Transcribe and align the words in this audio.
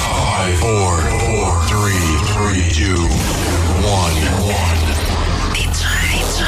five, 0.00 0.58
four, 0.58 0.96
four, 1.20 1.48
three, 1.68 2.08
three, 2.32 2.64
two, 2.72 3.02
one, 3.84 4.16
one. 4.48 4.80
DJ, 5.52 5.84
DJ, 6.30 6.42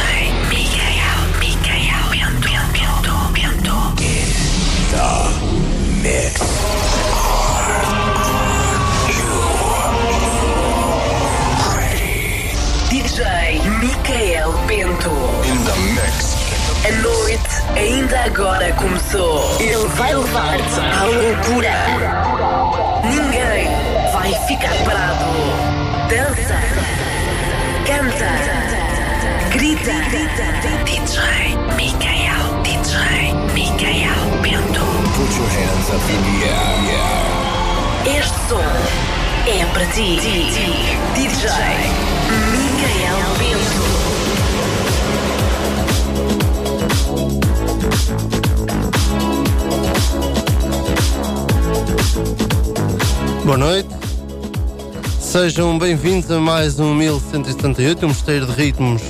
Mikael, 0.48 1.21
Mikael, 1.43 2.67
Bento, 2.73 3.15
Bento, 3.35 3.77
Bento. 3.99 4.53
Mix. 6.03 6.41
DJ 12.91 13.21
Mikael 13.80 14.53
Bento. 14.66 15.14
In 15.50 15.59
the 15.69 15.77
mix. 15.95 16.43
A 16.84 16.91
noite 17.00 17.52
ainda 17.77 18.18
agora 18.25 18.73
começou. 18.75 19.57
Ele 19.61 19.86
vai 19.96 20.14
levar-te 20.14 20.80
à 20.80 21.05
loucura. 21.05 21.73
Ninguém 23.05 23.69
vai 24.12 24.33
ficar 24.47 24.74
parado. 24.84 25.24
Dança. 26.09 26.59
Canta. 27.87 28.33
Grita. 29.52 29.92
DJ 30.84 31.20
Mikael. 31.77 32.62
DJ 32.62 33.34
Mikael 33.55 34.23
Bento. 34.42 34.84
Put 35.16 35.33
your 35.36 35.48
hands 35.48 35.89
up 35.91 36.06
in 36.11 36.20
the 36.23 36.36
air. 36.48 36.62
Este 38.19 38.39
som 38.48 38.70
é 39.47 39.64
para 39.73 39.86
ti. 39.86 40.16
DJ 41.14 41.48
Mikael 42.52 43.30
Bento. 43.39 44.22
Boa 53.45 53.59
noite. 53.59 53.88
Sejam 55.20 55.78
bem-vindos 55.78 56.30
a 56.30 56.39
mais 56.39 56.78
um 56.78 56.94
1178, 56.94 58.06
um 58.06 58.08
mistério 58.08 58.47
de 58.47 58.52
ritmos 58.52 59.02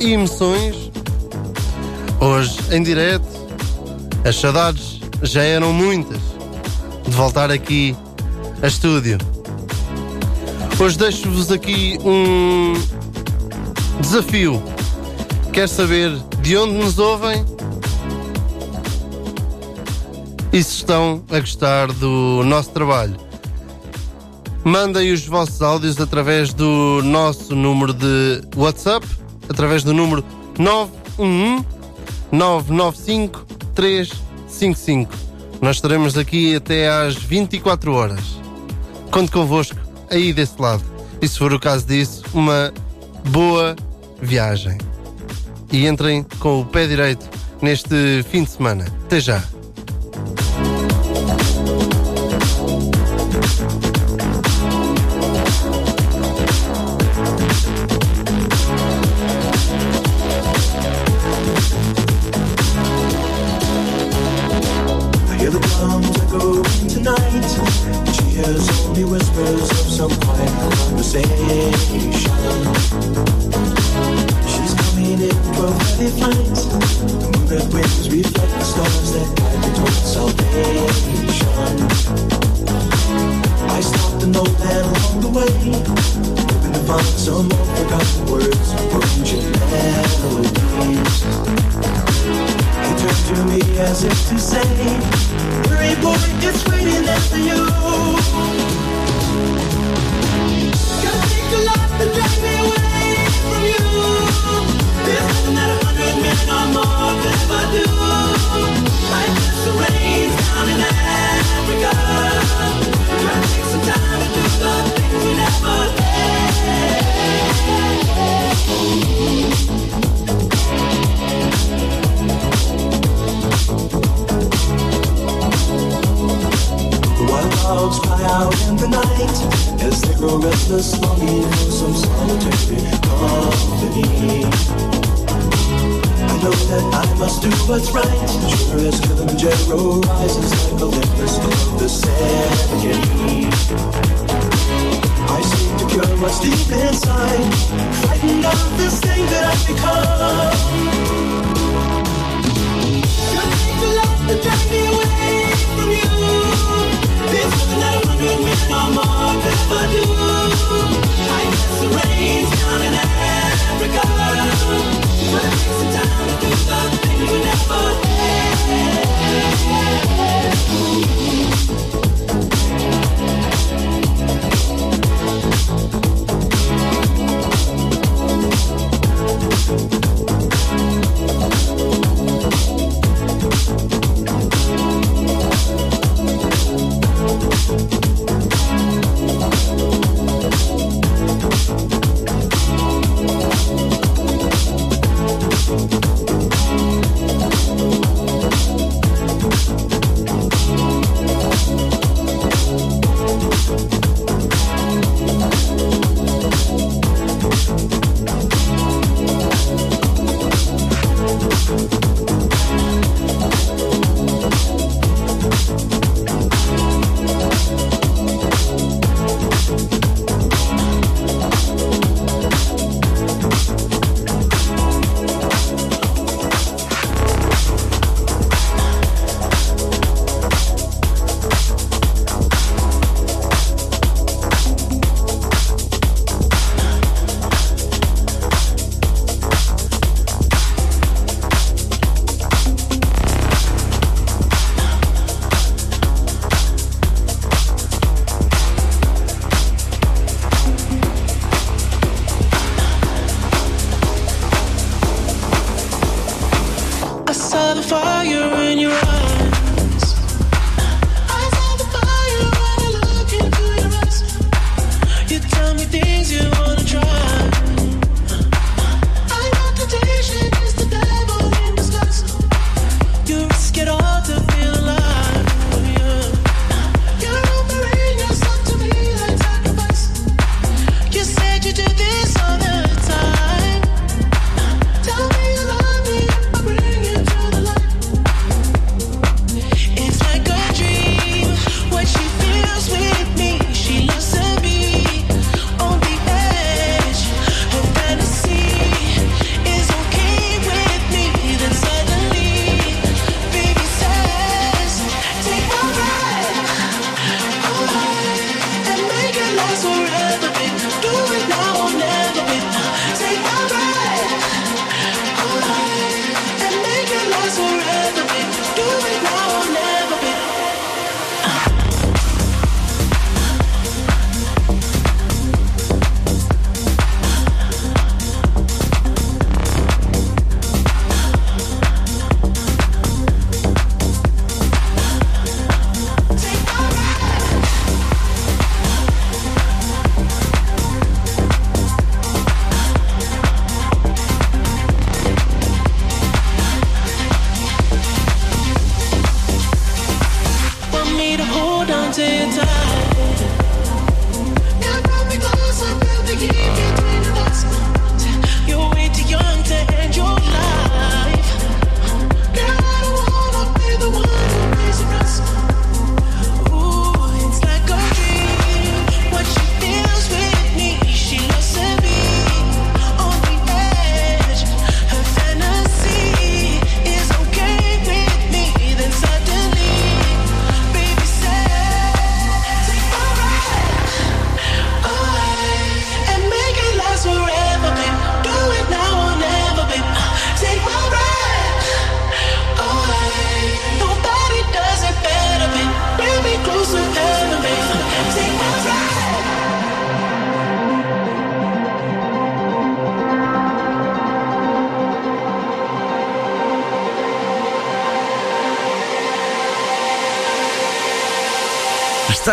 e 0.00 0.12
emoções. 0.12 0.90
Hoje, 2.20 2.58
em 2.72 2.82
direto, 2.82 3.26
as 4.24 4.36
saudades 4.36 5.00
já 5.22 5.42
eram 5.42 5.72
muitas 5.72 6.20
de 7.04 7.10
voltar 7.10 7.50
aqui 7.50 7.96
a 8.62 8.66
estúdio. 8.66 9.18
Hoje 10.80 10.98
deixo-vos 10.98 11.52
aqui 11.52 11.98
um 12.04 12.72
desafio. 14.00 14.62
Quer 15.52 15.68
saber 15.68 16.10
de 16.40 16.56
onde 16.56 16.72
nos 16.74 16.98
ouvem? 16.98 17.53
E 20.54 20.62
se 20.62 20.76
estão 20.76 21.20
a 21.30 21.40
gostar 21.40 21.88
do 21.88 22.44
nosso 22.44 22.70
trabalho? 22.70 23.16
Mandem 24.62 25.12
os 25.12 25.26
vossos 25.26 25.60
áudios 25.60 26.00
através 26.00 26.54
do 26.54 27.02
nosso 27.02 27.56
número 27.56 27.92
de 27.92 28.40
WhatsApp, 28.54 29.04
através 29.48 29.82
do 29.82 29.92
número 29.92 30.24
911 30.56 31.66
995 32.30 33.44
355. 33.74 35.12
Nós 35.60 35.74
estaremos 35.74 36.16
aqui 36.16 36.54
até 36.54 36.88
às 36.88 37.16
24 37.16 37.92
horas. 37.92 38.38
Conto 39.10 39.32
convosco 39.32 39.76
aí 40.08 40.32
desse 40.32 40.62
lado. 40.62 40.84
E 41.20 41.26
se 41.26 41.36
for 41.36 41.52
o 41.52 41.58
caso 41.58 41.84
disso, 41.84 42.22
uma 42.32 42.72
boa 43.30 43.74
viagem. 44.22 44.78
E 45.72 45.84
entrem 45.84 46.24
com 46.38 46.60
o 46.60 46.64
pé 46.64 46.86
direito 46.86 47.28
neste 47.60 48.22
fim 48.30 48.44
de 48.44 48.50
semana. 48.50 48.86
Até 49.04 49.18
já. 49.18 49.42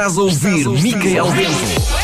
Estás 0.00 0.16
a 0.16 0.22
ouvir 0.22 0.66
Micael 0.66 1.30
Bento. 1.32 1.99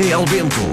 Micael 0.00 0.24
Bento. 0.24 0.69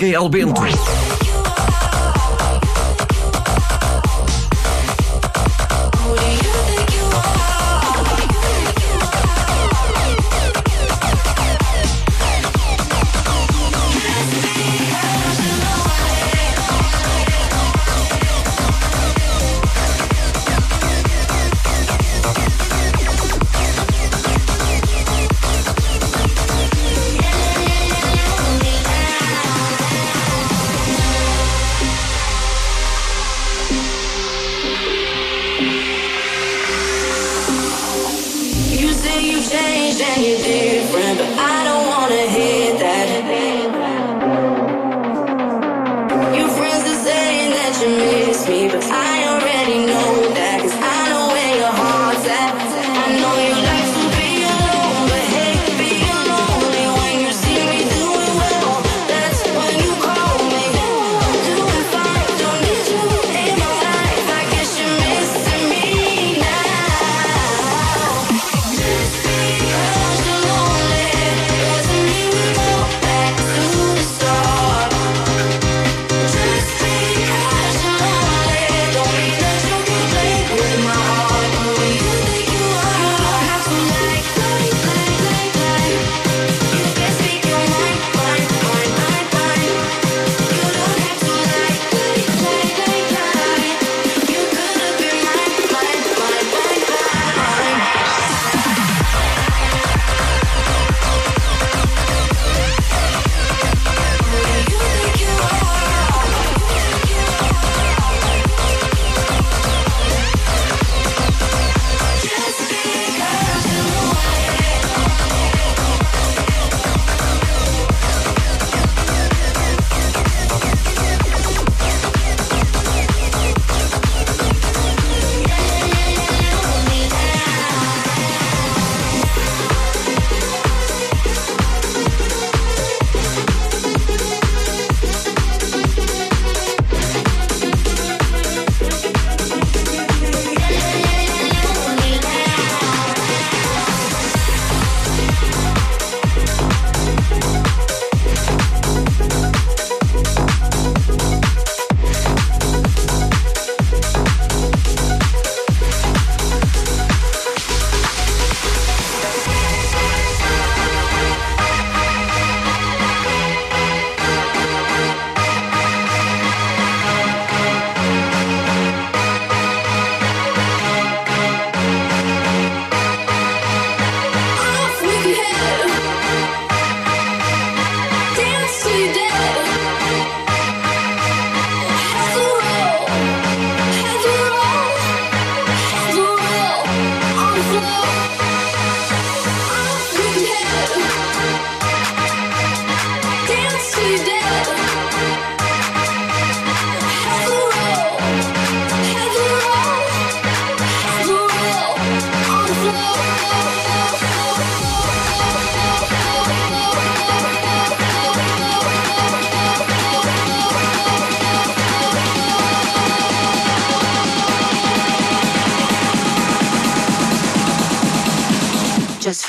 Micael 0.00 0.30
Bento. 0.30 1.19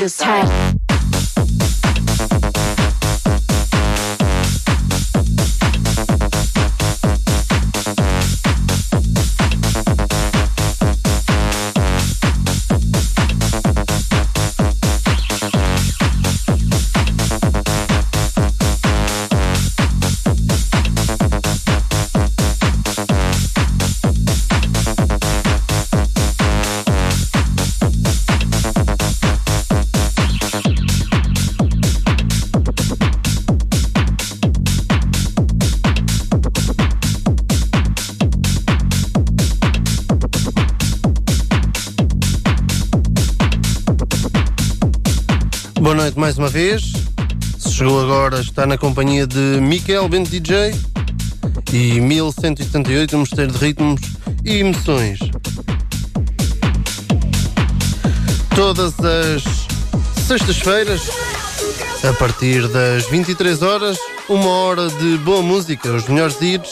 Just 0.02 0.26
feels 0.26 0.81
vez. 46.62 46.94
Se 47.58 47.72
chegou 47.72 48.02
agora, 48.02 48.40
está 48.40 48.68
na 48.68 48.78
companhia 48.78 49.26
de 49.26 49.60
Miquel 49.60 50.08
Bento 50.08 50.30
DJ 50.30 50.76
e 51.74 52.00
1178, 52.00 53.16
um 53.16 53.20
mosteiro 53.22 53.52
de 53.52 53.58
ritmos 53.58 54.00
e 54.46 54.58
emoções. 54.58 55.18
Todas 58.56 58.94
as 59.00 59.44
sextas-feiras, 60.28 61.02
a 62.08 62.14
partir 62.14 62.68
das 62.68 63.10
23 63.10 63.64
horas, 63.64 63.98
uma 64.30 64.50
hora 64.50 64.88
de 64.88 65.18
boa 65.20 65.42
música, 65.42 65.92
os 65.92 66.08
melhores 66.08 66.40
hits, 66.40 66.70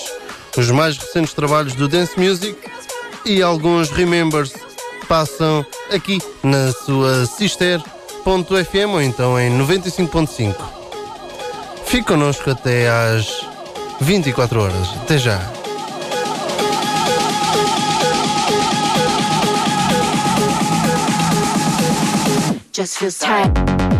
os 0.55 0.69
mais 0.69 0.97
recentes 0.97 1.33
trabalhos 1.33 1.73
do 1.73 1.87
Dance 1.87 2.19
Music 2.19 2.55
e 3.25 3.41
alguns 3.41 3.89
remembers 3.89 4.53
passam 5.07 5.65
aqui 5.91 6.19
na 6.43 6.71
sua 6.73 7.25
Sister 7.25 7.81
93.fm 8.29 8.93
ou 8.93 9.01
então 9.01 9.39
em 9.39 9.49
95.5. 9.57 10.55
Fique 11.85 12.03
connosco 12.03 12.51
até 12.51 12.87
às 12.87 13.47
24 13.99 14.61
horas. 14.61 14.87
Até 15.01 15.17
já. 15.17 15.39
Just 22.71 22.97
feels 22.99 23.17
tight. 23.17 23.98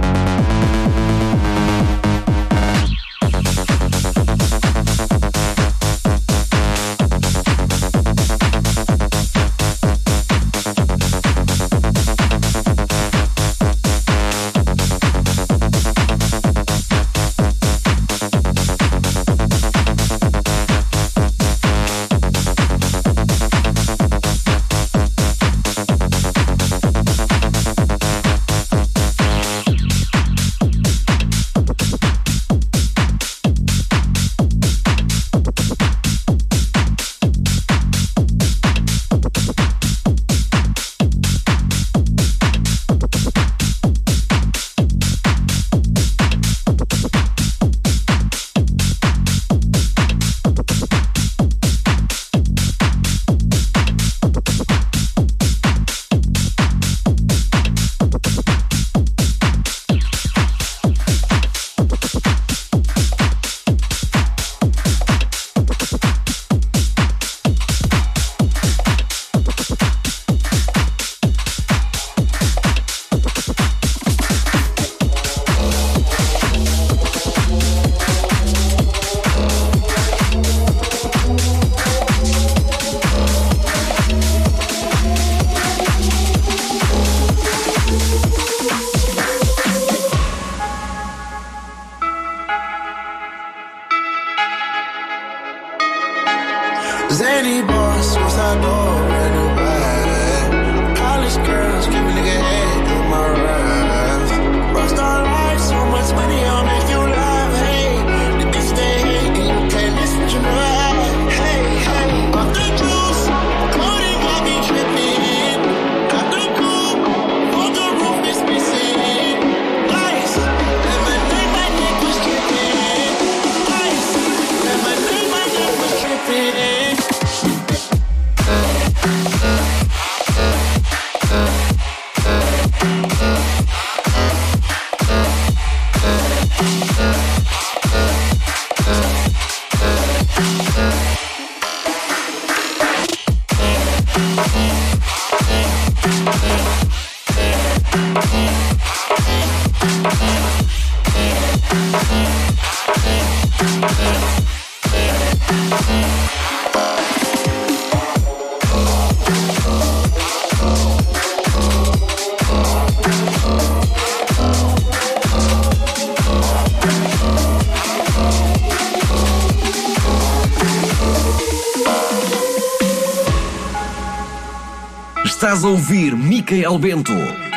ouvir 175.70 176.16
Micael 176.16 176.80
Bento. 176.80 177.49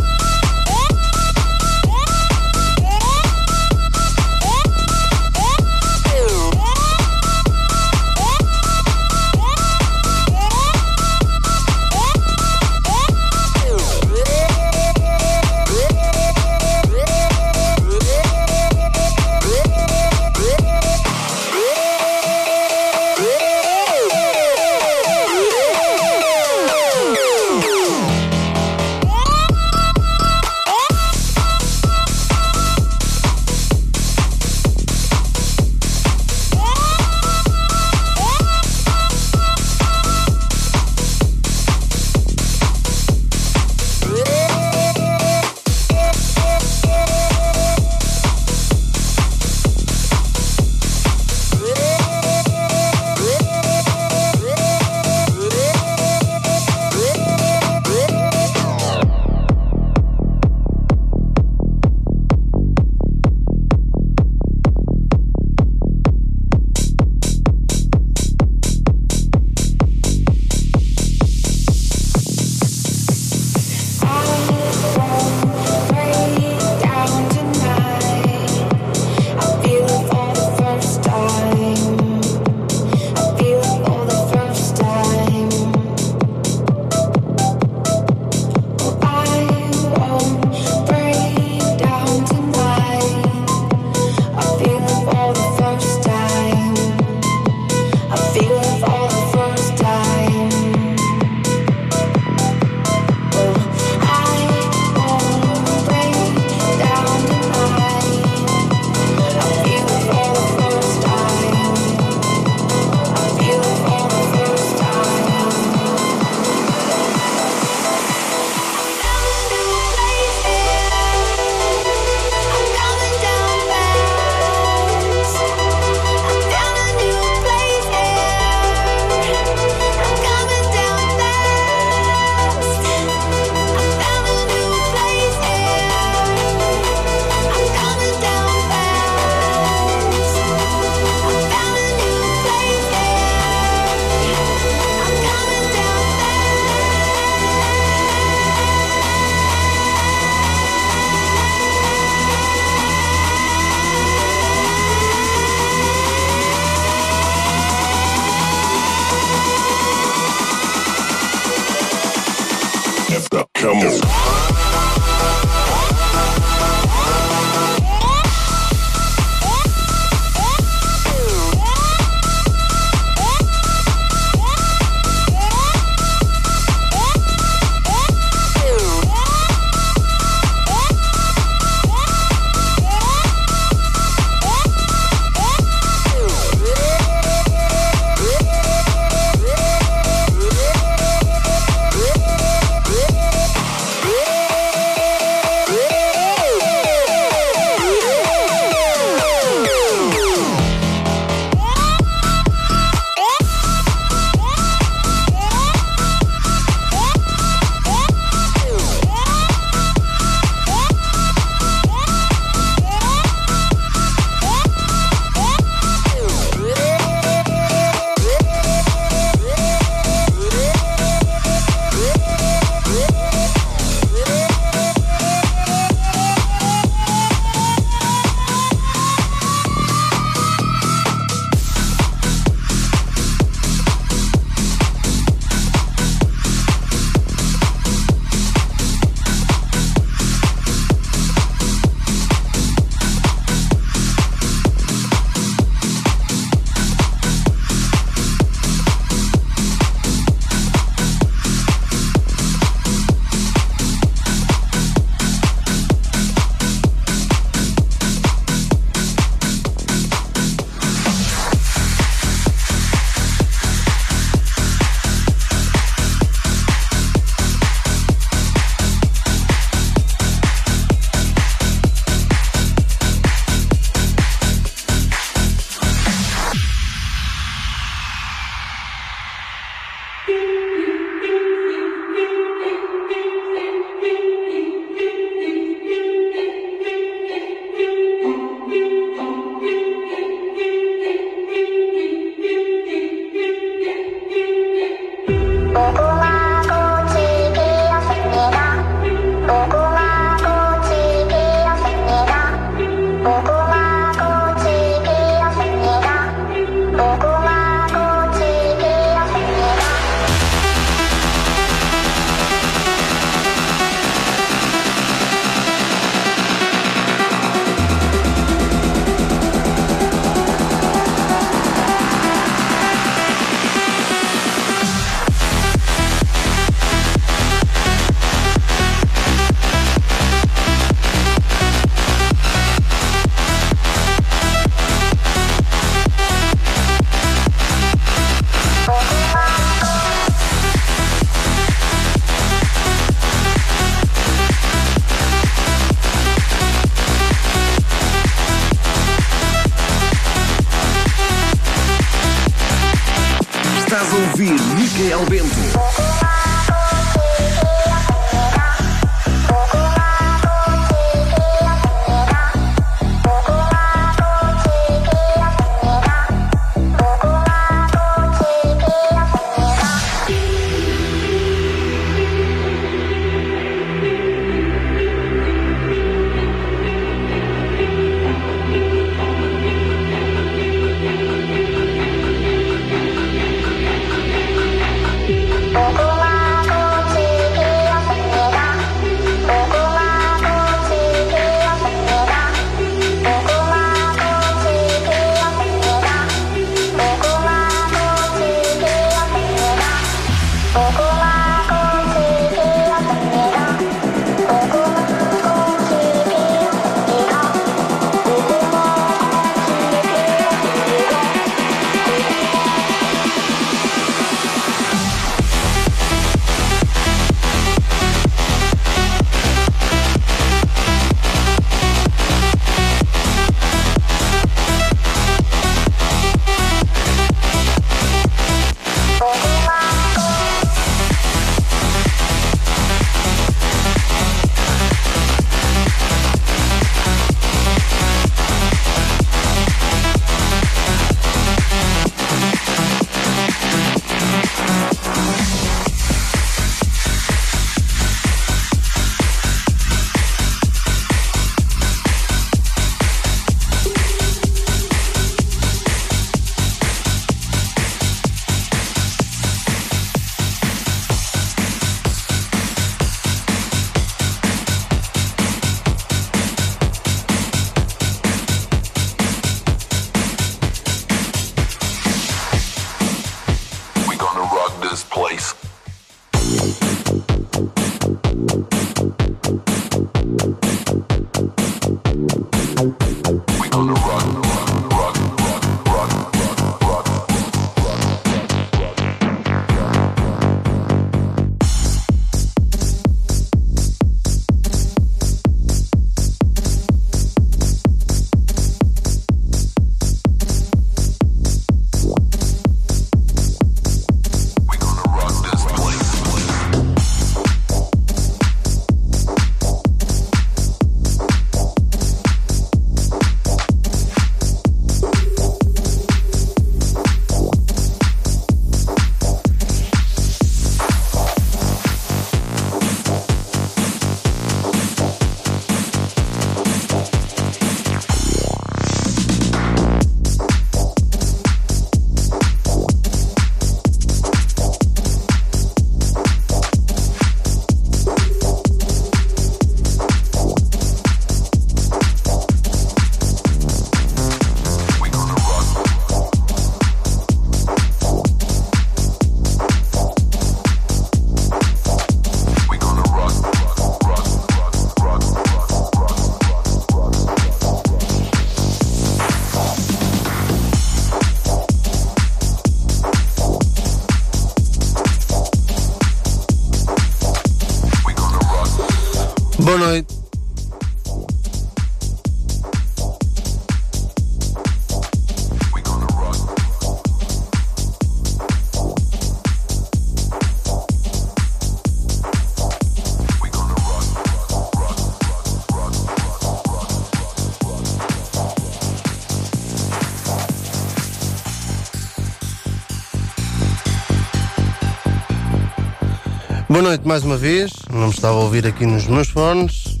Noite 597.04 597.06
mais 597.06 597.24
uma 597.24 597.36
vez. 597.36 597.70
Não 597.90 598.08
me 598.08 598.12
estava 598.12 598.34
a 598.34 598.40
ouvir 598.40 598.66
aqui 598.66 598.84
nos 598.86 599.06
meus 599.06 599.28
fones. 599.28 600.00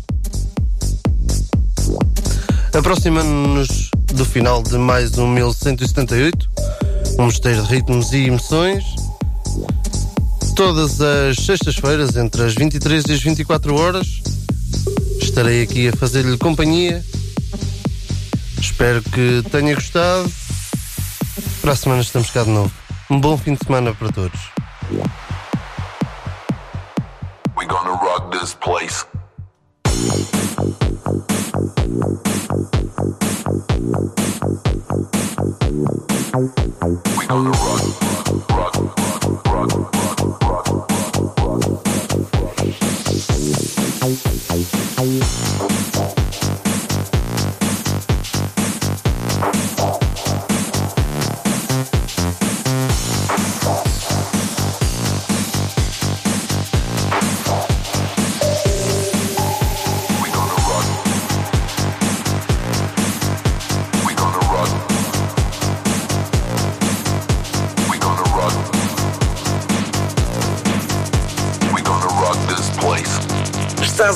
Aproximando-nos 2.72 3.90
do 4.14 4.24
final 4.24 4.62
de 4.62 4.76
mais 4.76 5.16
um 5.16 5.28
1178, 5.28 6.50
um 7.18 7.26
mistério 7.26 7.62
de 7.62 7.68
ritmos 7.68 8.12
e 8.12 8.26
emoções. 8.26 8.84
Todas 10.56 11.00
as 11.00 11.36
sextas-feiras, 11.36 12.16
entre 12.16 12.42
as 12.42 12.54
23 12.54 13.04
e 13.08 13.12
as 13.12 13.22
24 13.22 13.74
horas, 13.76 14.22
estarei 15.20 15.62
aqui 15.62 15.88
a 15.88 15.92
fazer-lhe 15.96 16.36
companhia. 16.38 17.04
Espero 18.58 19.02
que 19.02 19.42
tenha 19.50 19.74
gostado. 19.74 20.30
Para 21.60 21.72
a 21.72 21.76
semana 21.76 22.02
estamos 22.02 22.30
cá 22.30 22.42
de 22.44 22.50
novo. 22.50 22.72
Um 23.10 23.20
bom 23.20 23.36
fim 23.36 23.54
de 23.54 23.64
semana 23.64 23.94
para 23.94 24.10
todos. 24.10 24.53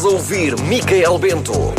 Ouvir 0.08 0.56
Micael 0.62 1.18
Bento. 1.18 1.77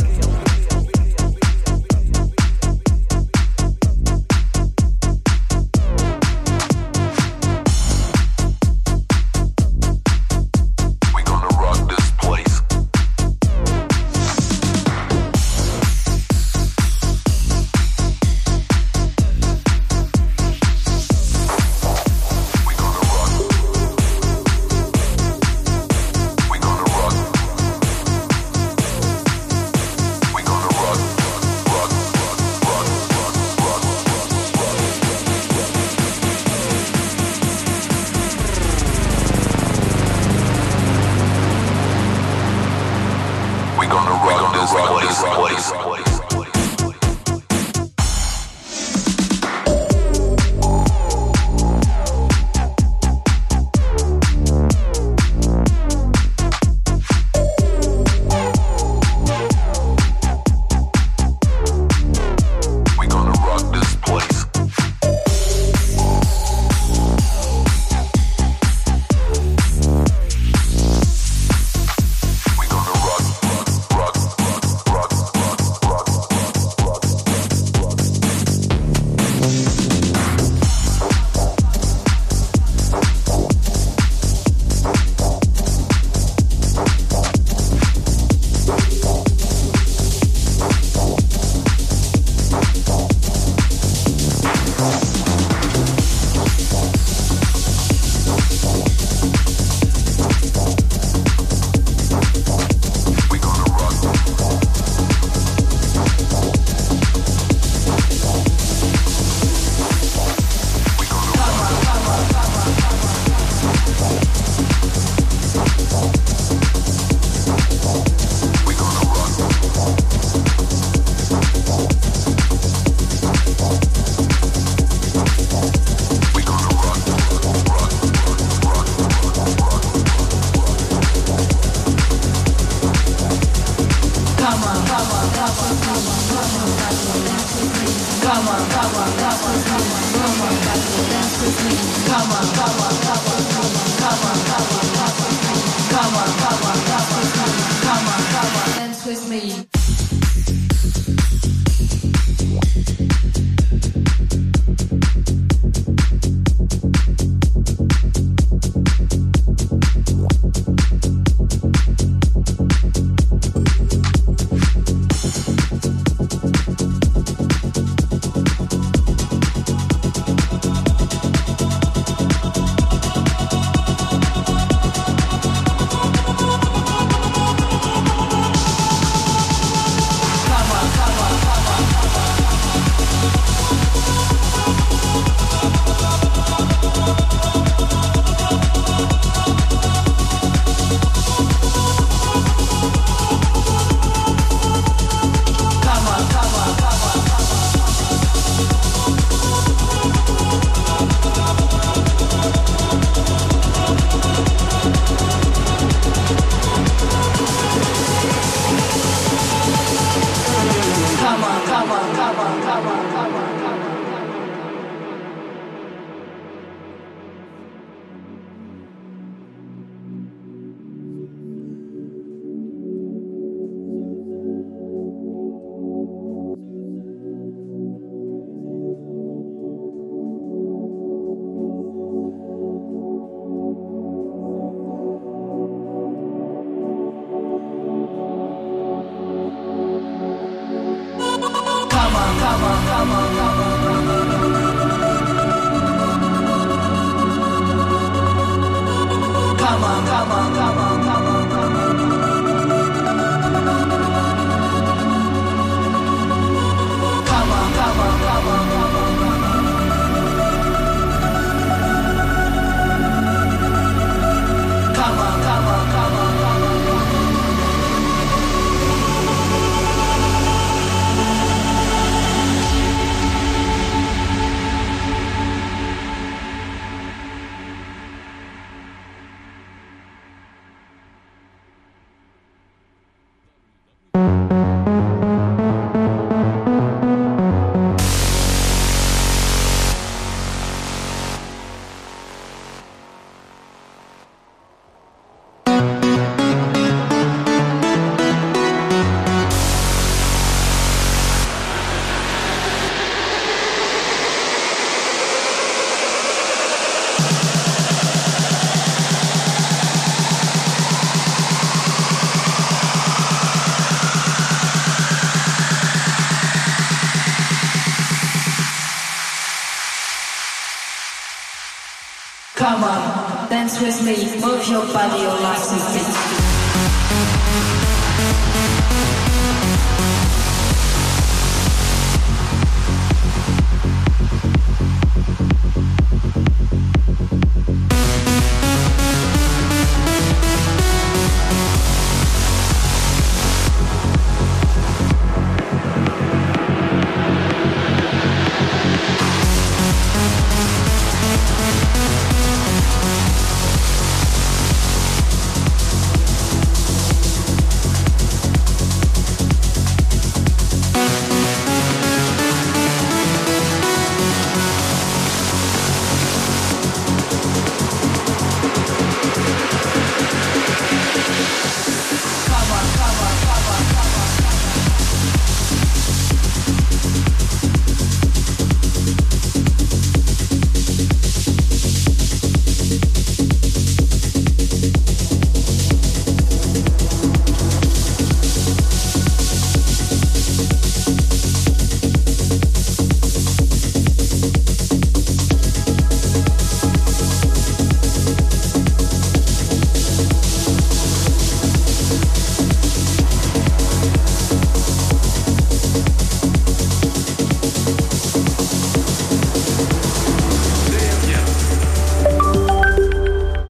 Come 322.80 322.91
on, 322.91 323.49
dance 323.49 323.82
with 323.82 324.05
me, 324.05 324.39
move 324.39 324.65
your 324.69 324.86
body, 324.93 325.21
your 325.21 325.38
life 325.41 325.69
beat. 325.93 326.49